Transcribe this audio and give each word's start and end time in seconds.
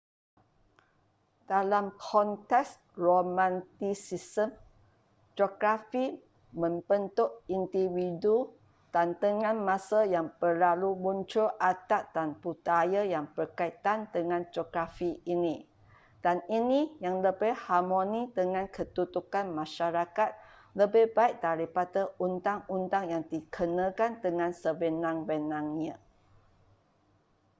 dalam 1.51 1.85
konteks 2.09 2.69
romantisisme 3.07 4.47
geografi 5.37 6.05
membentuk 6.61 7.29
individu 7.57 8.35
dan 8.93 9.07
dengan 9.23 9.55
masa 9.69 9.99
yang 10.13 10.27
berlalu 10.41 10.91
muncul 11.05 11.47
adat 11.71 12.03
dan 12.17 12.29
budaya 12.43 13.01
yang 13.13 13.25
berkaitan 13.37 13.99
dengan 14.15 14.41
geografi 14.53 15.11
ini 15.33 15.55
dan 16.25 16.37
ini 16.59 16.81
yang 17.05 17.15
lebih 17.27 17.53
harmoni 17.65 18.21
dengan 18.39 18.65
kedudukan 18.75 19.45
masyarakat 19.61 20.29
lebih 20.81 21.05
baik 21.17 21.35
daripada 21.47 22.01
undang-undang 22.25 23.05
yang 23.13 23.23
dikenakan 23.33 24.11
dengan 24.25 24.49
sewenang-wenangnya 24.61 25.93